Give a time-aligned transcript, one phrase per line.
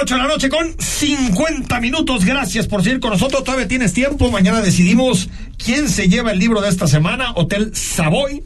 [0.00, 2.24] 8 de la noche con 50 minutos.
[2.24, 3.42] Gracias por seguir con nosotros.
[3.42, 4.30] Todavía tienes tiempo.
[4.30, 7.32] Mañana decidimos quién se lleva el libro de esta semana.
[7.34, 8.44] Hotel Savoy.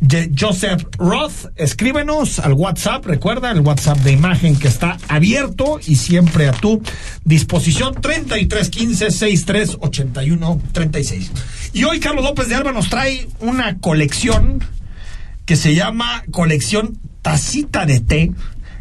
[0.00, 5.96] de Joseph Roth, escríbenos al WhatsApp, recuerda el WhatsApp de imagen que está abierto y
[5.96, 6.82] siempre a tu
[7.24, 11.30] disposición 3315 6381 36.
[11.72, 14.62] Y hoy Carlos López de Alba nos trae una colección
[15.46, 18.32] que se llama colección Tacita de Té,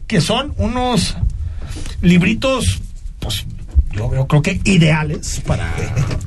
[0.07, 1.15] que son unos
[2.01, 2.81] libritos,
[3.19, 3.45] pues
[3.93, 5.73] yo, creo que ideales para,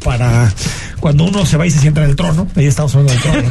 [0.03, 0.53] para
[1.01, 2.47] cuando uno se va y se sienta en el trono.
[2.57, 3.51] Ahí estamos hablando del trono.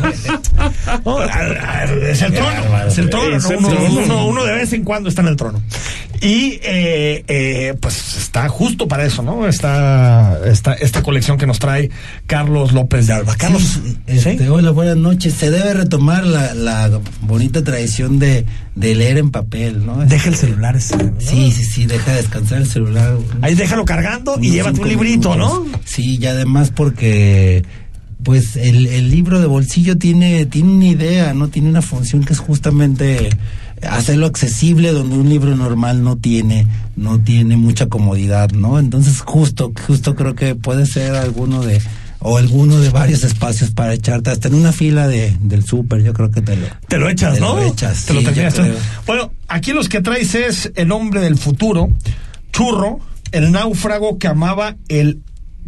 [1.06, 1.24] ¿no?
[1.24, 3.40] Es el trono, es el trono.
[3.40, 3.86] ¿no?
[3.86, 5.62] Uno, uno- uno de vez en cuando está en el trono.
[6.22, 9.46] Y eh, eh, pues está justo para eso, ¿no?
[9.46, 11.90] Está, está esta colección que nos trae
[12.28, 13.36] Carlos López de Alba.
[13.36, 15.34] Carlos, Sí, este, Hola, buenas noches.
[15.34, 16.90] Se debe retomar la, la
[17.22, 19.98] bonita tradición de, de leer en papel, ¿no?
[20.06, 21.12] deja el celular ese, ¿no?
[21.20, 23.18] Sí, sí, sí, deja descansar el celular.
[23.42, 25.66] Ahí déjalo cargando y unos llévate un librito, ¿no?
[25.94, 27.64] Sí, y además porque
[28.24, 31.50] pues el, el libro de bolsillo tiene, tiene una idea, ¿no?
[31.50, 33.30] Tiene una función que es justamente
[33.88, 38.80] hacerlo accesible donde un libro normal no tiene, no tiene mucha comodidad, ¿no?
[38.80, 41.82] Entonces justo, justo creo que puede ser alguno de,
[42.20, 46.14] o alguno de varios espacios para echarte, hasta en una fila de, del súper, yo
[46.14, 47.56] creo que te lo, Te lo echas, Te ¿no?
[47.58, 48.56] lo echas, Te lo terminas.
[49.06, 51.90] Bueno, aquí los que traes es El hombre del futuro,
[52.54, 53.00] Churro,
[53.32, 55.20] El náufrago que amaba el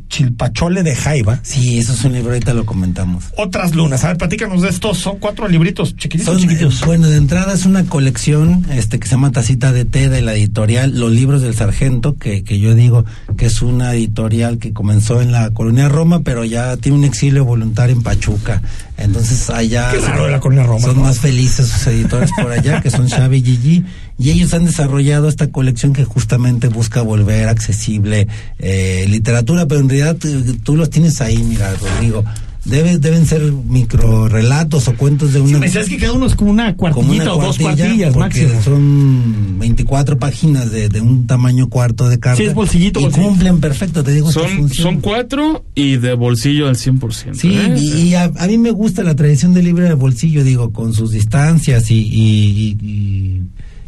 [0.08, 1.39] chilpachole de Jaiba.
[1.44, 3.25] Sí, eso es un libro, ahorita lo comentamos.
[3.38, 4.03] Otras lunas.
[4.03, 4.98] A ver, platícanos de estos.
[4.98, 6.81] Son cuatro libritos chiquititos, Son, chiquititos.
[6.81, 10.22] eh, bueno, de entrada es una colección este que se llama Tacita de Té de
[10.22, 13.06] la editorial Los Libros del Sargento, que, que yo digo
[13.38, 17.45] que es una editorial que comenzó en la colonia Roma, pero ya tiene un exilio
[17.45, 18.61] voluntario en Pachuca.
[18.98, 21.04] Entonces allá de la Roma, son ¿no?
[21.04, 23.86] más felices sus editores por allá, que son Xavi y Gigi,
[24.18, 28.28] y ellos han desarrollado esta colección que justamente busca volver accesible
[28.60, 32.23] eh, literatura, pero en realidad tú, tú los tienes ahí, mira, Rodrigo.
[32.66, 36.33] Debe- deben ser micro relatos o cuentos de una Me decías que cada uno es
[36.36, 38.61] como una como cuartillita una o dos cuartilla, cuartillas máximo.
[38.64, 42.37] son 24 páginas de, de un tamaño cuarto de carta.
[42.37, 43.30] Sí, es bolsillito, Y bolsillito.
[43.30, 47.36] cumplen perfecto, te digo, Son, son cuatro y de bolsillo al 100%.
[47.36, 47.75] Sí, ¿eh?
[47.77, 50.93] y, y a, a mí me gusta la tradición del libro de bolsillo, digo, con
[50.93, 53.42] sus distancias y, y, y-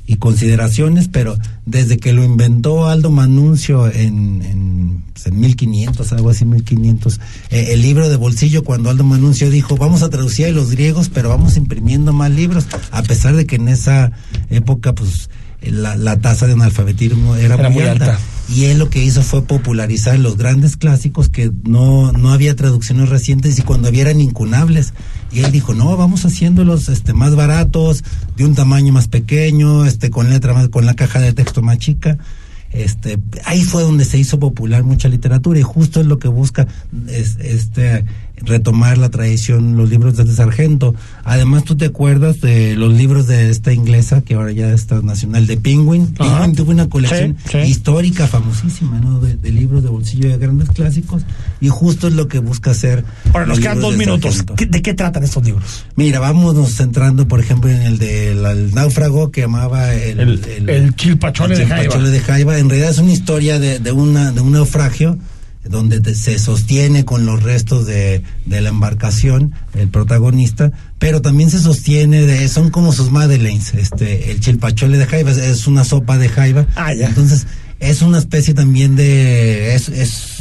[0.07, 6.29] y- consideraciones, pero desde que lo inventó Aldo Manuncio en, en, pues, en 1500, algo
[6.29, 7.19] así, 1500,
[7.51, 11.09] eh, el libro de bolsillo, cuando Aldo Manuncio dijo, vamos a traducir a los griegos,
[11.09, 14.11] pero vamos imprimiendo más libros, a pesar de que en esa
[14.49, 15.29] época, pues,
[15.61, 18.05] la, la tasa de analfabetismo era, Era muy, muy alta.
[18.13, 18.19] alta.
[18.49, 23.09] Y él lo que hizo fue popularizar los grandes clásicos que no, no había traducciones
[23.09, 24.93] recientes y cuando había eran incunables.
[25.31, 28.03] Y él dijo, no, vamos haciéndolos este, más baratos,
[28.37, 31.77] de un tamaño más pequeño, este, con letra más, con la caja de texto más
[31.77, 32.17] chica.
[32.71, 36.67] Este, ahí fue donde se hizo popular mucha literatura y justo es lo que busca
[37.07, 38.03] es, este
[38.39, 40.93] retomar la tradición, los libros de Sargento.
[41.23, 45.47] Además, tú te acuerdas de los libros de esta inglesa, que ahora ya está nacional,
[45.47, 46.13] de Penguin.
[46.19, 46.35] Ajá.
[46.41, 47.57] Penguin tuvo una colección Sí, sí.
[47.69, 49.19] histórica, famosísima, ¿no?
[49.19, 51.23] De, de libros de bolsillo de grandes clásicos.
[51.59, 53.03] Y justo es lo que busca hacer.
[53.33, 54.35] Ahora, nos quedan dos de minutos.
[54.35, 54.55] Sargento.
[54.55, 55.85] ¿Qué- ¿De qué tratan estos libros?
[55.95, 60.95] Mira, vámonos centrando, por ejemplo, en el del el náufrago que amaba el, El- el
[60.95, 61.81] chilpachole el de Jaiba.
[61.83, 62.57] chilpachole de Jaiba.
[62.59, 65.17] En realidad es una historia de, de, una, de un naufragio
[65.69, 71.49] donde te- se sostiene con los restos de, de la embarcación el protagonista, pero también
[71.49, 76.17] se sostiene de, son como sus madeleines, este, el chilpachole de Jaiba es, una sopa
[76.17, 76.65] de Jaiba.
[76.75, 77.07] Ah, ya.
[77.07, 77.45] Entonces,
[77.79, 80.36] es una especie también de, es, es,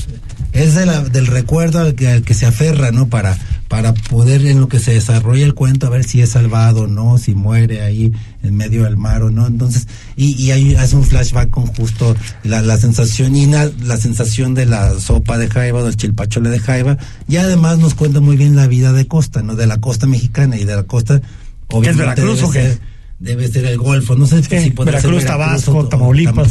[0.65, 3.09] es de la- del recuerdo al que, al que se aferra, ¿no?
[3.09, 3.37] Para,
[3.69, 6.87] para poder en lo que se desarrolla el cuento, a ver si es salvado o
[6.87, 8.13] no, si muere ahí
[8.43, 9.47] en medio del mar o no.
[9.47, 9.87] Entonces,
[10.17, 14.55] y, y ahí hace un flashback con justo la, la sensación y na- la sensación
[14.55, 16.97] de la sopa de Jaiba, del chilpachole de Jaiba,
[17.29, 19.57] y además nos cuenta muy bien la vida de costa, ¿no?
[19.57, 21.21] De la costa mexicana y de la costa,
[21.69, 22.63] obviamente Veracruz debe o qué?
[22.63, 22.79] ser-
[23.19, 25.89] debe ser el Golfo, no sé Sí, si podrá ser Veracruz, Tabasco, o-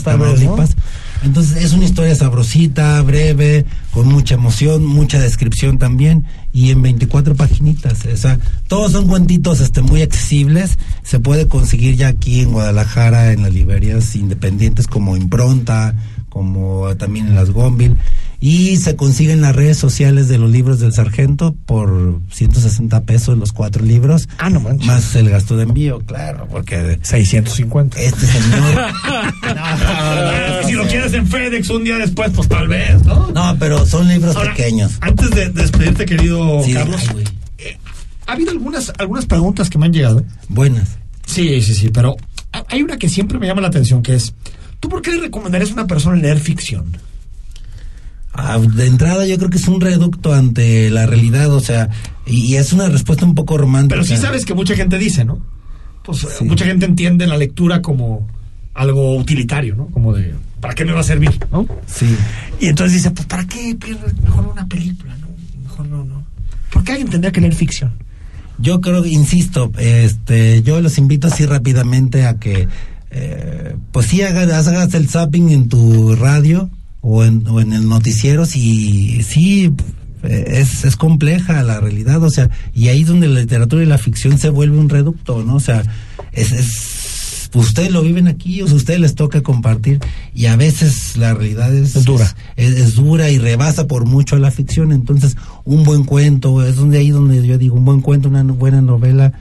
[0.04, 0.76] Tamaulipas.
[1.26, 7.36] Entonces es una historia sabrosita, breve, con mucha emoción, mucha descripción también y en 24
[7.36, 8.06] paginitas.
[8.06, 10.78] O sea, todos son cuentitos este, muy accesibles.
[11.04, 15.96] Se puede conseguir ya aquí en Guadalajara en las librerías independientes como Impronta,
[16.36, 17.96] como también en las Gonville.
[18.42, 23.38] Y se consigue en las redes sociales de los libros del sargento por 160 pesos
[23.38, 24.28] los cuatro libros.
[24.38, 24.86] Ah, no manches.
[24.86, 27.98] Más el gasto de envío, claro, porque 650.
[28.02, 28.86] este señor...
[30.66, 33.32] si lo quieres en FedEx un día después, pues tal vez, ¿no?
[33.32, 34.92] No, pero son libros Ahora, pequeños.
[35.00, 37.24] Antes de despedirte, querido Sí, Carlos, ay,
[37.60, 37.78] eh,
[38.28, 40.26] ha habido algunas, algunas preguntas que me han llegado.
[40.50, 40.98] Buenas.
[41.26, 42.18] Sí, sí, sí, pero
[42.52, 44.34] ha- hay una que siempre me llama la atención, que es,
[44.86, 46.96] ¿Tú por qué le recomendarías a una persona leer ficción?
[48.34, 51.90] Ah, de entrada yo creo que es un reducto ante la realidad, o sea,
[52.28, 53.96] y, es una respuesta un poco romántica.
[53.96, 55.40] Pero sí sabes que mucha gente dice, ¿no?
[56.04, 56.44] Pues eh, Sí.
[56.44, 58.28] mucha gente entiende la lectura como
[58.76, 59.88] algo utilitario, ¿no?
[59.88, 61.32] Como de, ¿para qué me va a servir?
[61.52, 61.66] ¿no?
[61.88, 62.16] Sí.
[62.60, 65.18] Y entonces dice, pues ¿para qué pierdo mejor una película?
[65.18, 65.30] ¿no?
[65.64, 66.24] Mejor no, no.
[66.72, 67.92] ¿Por qué alguien tendría que leer ficción?
[68.60, 72.68] Yo creo, insisto, este, yo los invito así rápidamente a que,
[73.18, 76.70] eh, pues sí hagas, hagas el zapping en tu radio
[77.00, 79.72] o en, o en el noticiero, si sí
[80.24, 83.86] eh, es, es compleja la realidad, o sea, y ahí es donde la literatura y
[83.86, 85.56] la ficción se vuelve un reducto, ¿no?
[85.56, 85.82] O sea,
[86.34, 90.02] es, es ustedes lo viven aquí, o sea, ustedes les toca compartir
[90.34, 92.36] y a veces la realidad es, Es dura.
[92.58, 94.92] es, es dura y rebasa por mucho a la ficción.
[94.92, 98.82] Entonces, un buen cuento, es donde ahí donde yo digo, un buen cuento, una buena
[98.82, 99.32] novela,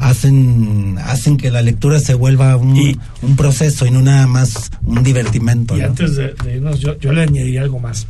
[0.00, 4.70] hacen, hacen que la lectura se vuelva un, Y- un proceso y no nada más
[4.82, 5.76] un divertimento.
[5.76, 5.86] Y ¿no?
[5.86, 8.06] antes de, de irnos, yo, yo le añadiría algo más.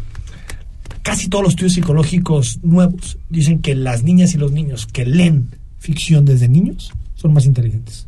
[1.03, 5.49] Casi todos los estudios psicológicos nuevos dicen que las niñas y los niños que leen
[5.79, 8.07] ficción desde niños son más inteligentes.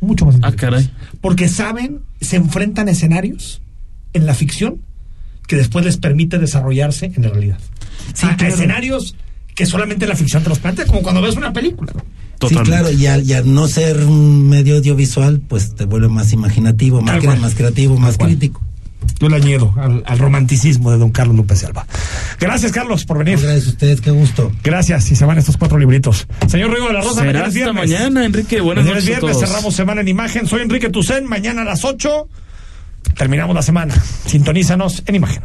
[0.00, 0.90] Mucho más Ah, inteligentes.
[0.90, 1.18] caray.
[1.20, 3.60] Porque saben, se enfrentan a escenarios
[4.12, 4.78] en la ficción
[5.46, 7.58] que después les permite desarrollarse en la realidad.
[8.14, 8.54] Sí, a, a claro.
[8.54, 9.14] escenarios
[9.64, 11.92] que solamente la ficción te los plantea, como cuando ves una película.
[11.92, 12.00] Sí,
[12.38, 12.70] Totalmente.
[12.70, 17.00] claro, y al, y al no ser un medio audiovisual, pues te vuelve más imaginativo,
[17.00, 18.60] más, cre- creativo, más crítico.
[19.20, 21.86] Yo le añado al, al romanticismo de don Carlos López Alba.
[22.40, 23.38] Gracias, Carlos, por venir.
[23.40, 24.50] Gracias a ustedes, qué gusto.
[24.64, 26.26] Gracias, y se van estos cuatro libritos.
[26.48, 28.60] Señor Rigo de la Rosa, mañana es hasta mañana, Enrique.
[28.60, 29.48] Buenas Mañana es noches a viernes, todos.
[29.50, 30.46] cerramos semana en imagen.
[30.48, 32.28] Soy Enrique Tucen, mañana a las 8
[33.16, 33.94] terminamos la semana.
[34.26, 35.42] Sintonízanos en imagen.